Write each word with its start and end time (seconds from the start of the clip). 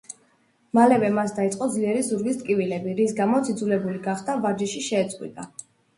მალევე 0.77 1.09
მას 1.17 1.35
დაეწყო 1.39 1.67
ძლიერი 1.75 2.01
ზურგის 2.09 2.39
ტკივილები, 2.41 2.95
რის 3.01 3.13
გამოც 3.21 3.53
იძულებული 3.55 4.03
გახდა 4.11 4.37
ვარჯიში 4.47 4.83
შეეწყვიტა. 4.87 5.47